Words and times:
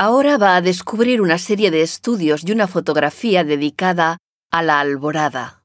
Ahora 0.00 0.38
va 0.38 0.54
a 0.54 0.60
descubrir 0.60 1.20
una 1.20 1.38
serie 1.38 1.72
de 1.72 1.82
estudios 1.82 2.44
y 2.46 2.52
una 2.52 2.68
fotografía 2.68 3.42
dedicada 3.42 4.18
a 4.48 4.62
la 4.62 4.78
alborada. 4.78 5.64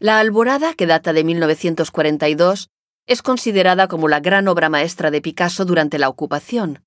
La 0.00 0.18
alborada, 0.18 0.74
que 0.74 0.86
data 0.86 1.12
de 1.12 1.22
1942, 1.22 2.68
es 3.06 3.22
considerada 3.22 3.86
como 3.86 4.08
la 4.08 4.18
gran 4.18 4.48
obra 4.48 4.68
maestra 4.68 5.12
de 5.12 5.22
Picasso 5.22 5.64
durante 5.64 6.00
la 6.00 6.08
ocupación. 6.08 6.82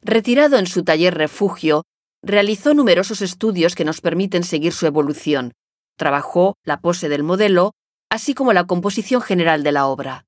Retirado 0.00 0.56
en 0.56 0.66
su 0.66 0.82
taller 0.82 1.12
refugio, 1.12 1.82
realizó 2.22 2.72
numerosos 2.72 3.20
estudios 3.20 3.74
que 3.74 3.84
nos 3.84 4.00
permiten 4.00 4.44
seguir 4.44 4.72
su 4.72 4.86
evolución. 4.86 5.52
Trabajó 5.98 6.54
la 6.64 6.80
pose 6.80 7.10
del 7.10 7.22
modelo, 7.22 7.72
así 8.08 8.32
como 8.32 8.54
la 8.54 8.64
composición 8.64 9.20
general 9.20 9.62
de 9.62 9.72
la 9.72 9.88
obra. 9.88 10.24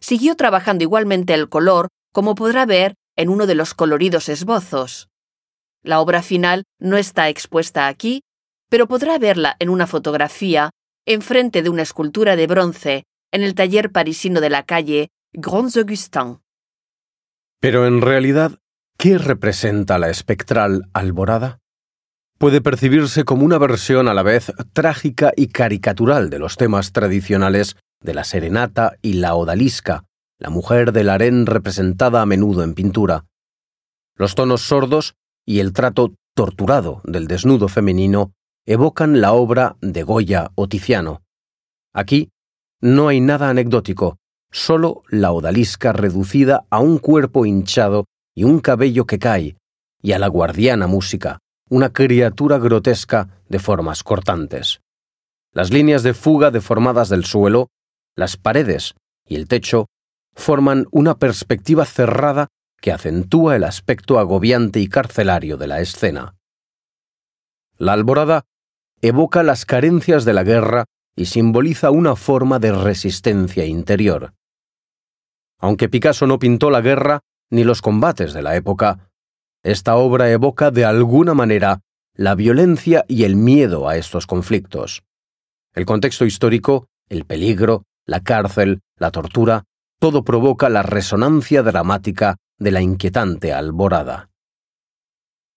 Siguió 0.00 0.36
trabajando 0.36 0.84
igualmente 0.84 1.34
el 1.34 1.50
color, 1.50 1.88
como 2.14 2.34
podrá 2.34 2.64
ver 2.64 2.94
en 3.18 3.28
uno 3.28 3.46
de 3.46 3.56
los 3.56 3.74
coloridos 3.74 4.28
esbozos. 4.28 5.10
La 5.82 6.00
obra 6.00 6.22
final 6.22 6.64
no 6.78 6.96
está 6.96 7.28
expuesta 7.28 7.88
aquí, 7.88 8.22
pero 8.70 8.86
podrá 8.86 9.18
verla 9.18 9.56
en 9.58 9.68
una 9.68 9.86
fotografía 9.86 10.70
enfrente 11.04 11.62
de 11.62 11.68
una 11.68 11.82
escultura 11.82 12.36
de 12.36 12.46
bronce 12.46 13.04
en 13.32 13.42
el 13.42 13.54
taller 13.54 13.90
parisino 13.90 14.40
de 14.40 14.50
la 14.50 14.62
calle 14.64 15.08
Grands 15.32 15.76
Augustins. 15.76 16.38
Pero 17.60 17.86
en 17.86 18.00
realidad, 18.02 18.58
¿qué 18.96 19.18
representa 19.18 19.98
la 19.98 20.10
espectral 20.10 20.88
alborada? 20.92 21.58
Puede 22.38 22.60
percibirse 22.60 23.24
como 23.24 23.44
una 23.44 23.58
versión 23.58 24.06
a 24.06 24.14
la 24.14 24.22
vez 24.22 24.52
trágica 24.72 25.32
y 25.36 25.48
caricatural 25.48 26.30
de 26.30 26.38
los 26.38 26.56
temas 26.56 26.92
tradicionales 26.92 27.76
de 28.00 28.14
la 28.14 28.22
serenata 28.22 28.92
y 29.02 29.14
la 29.14 29.34
odalisca, 29.34 30.04
la 30.38 30.50
mujer 30.50 30.92
del 30.92 31.10
harén 31.10 31.46
representada 31.46 32.22
a 32.22 32.26
menudo 32.26 32.62
en 32.62 32.74
pintura. 32.74 33.26
Los 34.14 34.34
tonos 34.34 34.62
sordos 34.62 35.14
y 35.44 35.60
el 35.60 35.72
trato 35.72 36.14
torturado 36.34 37.00
del 37.04 37.26
desnudo 37.26 37.68
femenino 37.68 38.32
evocan 38.66 39.20
la 39.20 39.32
obra 39.32 39.76
de 39.80 40.02
Goya 40.02 40.50
o 40.54 40.68
Tiziano. 40.68 41.22
Aquí 41.92 42.30
no 42.80 43.08
hay 43.08 43.20
nada 43.20 43.48
anecdótico, 43.48 44.18
solo 44.52 45.02
la 45.08 45.32
odalisca 45.32 45.92
reducida 45.92 46.66
a 46.70 46.78
un 46.78 46.98
cuerpo 46.98 47.44
hinchado 47.44 48.04
y 48.34 48.44
un 48.44 48.60
cabello 48.60 49.06
que 49.06 49.18
cae, 49.18 49.56
y 50.00 50.12
a 50.12 50.18
la 50.18 50.28
guardiana 50.28 50.86
música, 50.86 51.38
una 51.68 51.92
criatura 51.92 52.58
grotesca 52.58 53.42
de 53.48 53.58
formas 53.58 54.04
cortantes. 54.04 54.80
Las 55.52 55.72
líneas 55.72 56.02
de 56.02 56.14
fuga 56.14 56.50
deformadas 56.50 57.08
del 57.08 57.24
suelo, 57.24 57.68
las 58.14 58.36
paredes 58.36 58.94
y 59.26 59.36
el 59.36 59.48
techo 59.48 59.86
forman 60.38 60.86
una 60.92 61.18
perspectiva 61.18 61.84
cerrada 61.84 62.46
que 62.80 62.92
acentúa 62.92 63.56
el 63.56 63.64
aspecto 63.64 64.20
agobiante 64.20 64.78
y 64.78 64.86
carcelario 64.88 65.56
de 65.56 65.66
la 65.66 65.80
escena. 65.80 66.36
La 67.76 67.92
alborada 67.92 68.44
evoca 69.02 69.42
las 69.42 69.66
carencias 69.66 70.24
de 70.24 70.32
la 70.32 70.44
guerra 70.44 70.84
y 71.16 71.26
simboliza 71.26 71.90
una 71.90 72.14
forma 72.14 72.60
de 72.60 72.72
resistencia 72.72 73.66
interior. 73.66 74.32
Aunque 75.58 75.88
Picasso 75.88 76.26
no 76.28 76.38
pintó 76.38 76.70
la 76.70 76.80
guerra 76.82 77.20
ni 77.50 77.64
los 77.64 77.82
combates 77.82 78.32
de 78.32 78.42
la 78.42 78.54
época, 78.54 79.10
esta 79.64 79.96
obra 79.96 80.30
evoca 80.30 80.70
de 80.70 80.84
alguna 80.84 81.34
manera 81.34 81.80
la 82.14 82.36
violencia 82.36 83.04
y 83.08 83.24
el 83.24 83.34
miedo 83.34 83.88
a 83.88 83.96
estos 83.96 84.28
conflictos. 84.28 85.02
El 85.74 85.84
contexto 85.84 86.24
histórico, 86.24 86.86
el 87.08 87.24
peligro, 87.24 87.84
la 88.06 88.22
cárcel, 88.22 88.80
la 88.96 89.10
tortura, 89.10 89.64
todo 89.98 90.24
provoca 90.24 90.68
la 90.68 90.82
resonancia 90.82 91.62
dramática 91.62 92.36
de 92.58 92.70
la 92.70 92.80
inquietante 92.80 93.52
alborada. 93.52 94.30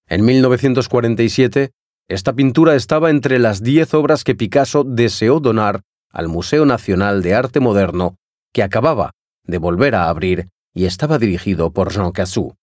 En 0.07 0.25
1947, 0.25 1.71
esta 2.07 2.33
pintura 2.33 2.75
estaba 2.75 3.09
entre 3.09 3.39
las 3.39 3.63
diez 3.63 3.93
obras 3.93 4.23
que 4.23 4.35
Picasso 4.35 4.83
deseó 4.83 5.39
donar 5.39 5.81
al 6.09 6.27
Museo 6.27 6.65
Nacional 6.65 7.21
de 7.21 7.35
Arte 7.35 7.59
Moderno, 7.59 8.17
que 8.51 8.63
acababa 8.63 9.11
de 9.45 9.57
volver 9.57 9.95
a 9.95 10.09
abrir 10.09 10.49
y 10.73 10.85
estaba 10.85 11.17
dirigido 11.17 11.71
por 11.71 11.93
Jean 11.93 12.11
Cassou, 12.11 12.55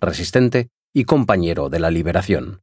resistente 0.00 0.68
y 0.94 1.04
compañero 1.04 1.68
de 1.68 1.80
la 1.80 1.90
liberación. 1.90 2.62